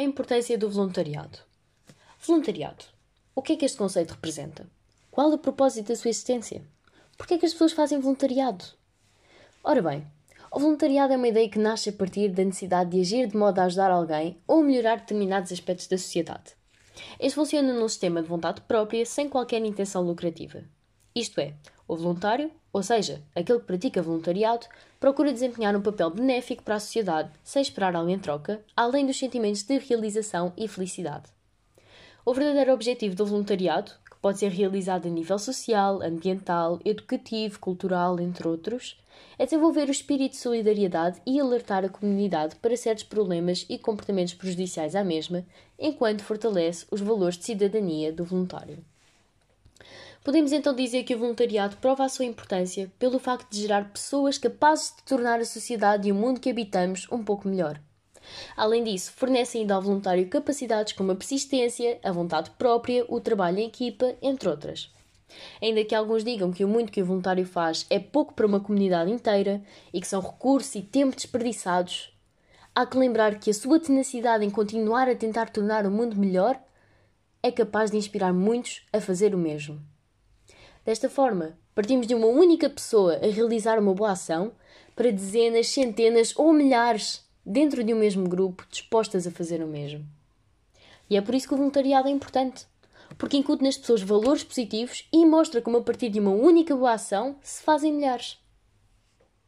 [0.00, 1.40] A importância do voluntariado.
[2.26, 2.86] Voluntariado.
[3.34, 4.66] O que é que este conceito representa?
[5.10, 6.62] Qual é o propósito da sua existência?
[7.18, 8.64] Por que é que as pessoas fazem voluntariado?
[9.62, 10.06] Ora bem,
[10.50, 13.58] o voluntariado é uma ideia que nasce a partir da necessidade de agir de modo
[13.58, 16.54] a ajudar alguém ou melhorar determinados aspectos da sociedade.
[17.18, 20.64] Este funciona num sistema de vontade própria sem qualquer intenção lucrativa.
[21.14, 21.54] Isto é,
[21.88, 24.66] o voluntário, ou seja, aquele que pratica voluntariado,
[25.00, 29.18] procura desempenhar um papel benéfico para a sociedade sem esperar algo em troca, além dos
[29.18, 31.24] sentimentos de realização e felicidade.
[32.24, 38.20] O verdadeiro objetivo do voluntariado, que pode ser realizado a nível social, ambiental, educativo, cultural,
[38.20, 38.96] entre outros,
[39.36, 44.34] é desenvolver o espírito de solidariedade e alertar a comunidade para certos problemas e comportamentos
[44.34, 45.44] prejudiciais à mesma,
[45.76, 48.78] enquanto fortalece os valores de cidadania do voluntário.
[50.22, 54.36] Podemos então dizer que o voluntariado prova a sua importância pelo facto de gerar pessoas
[54.36, 57.80] capazes de tornar a sociedade e o mundo que habitamos um pouco melhor.
[58.54, 63.60] Além disso, fornece ainda ao voluntário capacidades como a persistência, a vontade própria, o trabalho
[63.60, 64.92] em equipa, entre outras.
[65.62, 68.60] Ainda que alguns digam que o muito que o voluntário faz é pouco para uma
[68.60, 72.12] comunidade inteira e que são recursos e tempo desperdiçados,
[72.74, 76.60] há que lembrar que a sua tenacidade em continuar a tentar tornar o mundo melhor
[77.42, 79.80] é capaz de inspirar muitos a fazer o mesmo.
[80.84, 84.52] Desta forma, partimos de uma única pessoa a realizar uma boa ação
[84.96, 90.04] para dezenas, centenas ou milhares dentro de um mesmo grupo dispostas a fazer o mesmo.
[91.08, 92.66] E é por isso que o voluntariado é importante,
[93.18, 96.92] porque incute nas pessoas valores positivos e mostra como a partir de uma única boa
[96.92, 98.38] ação se fazem milhares.